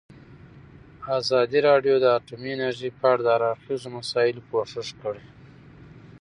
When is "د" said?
1.99-2.05, 3.23-3.27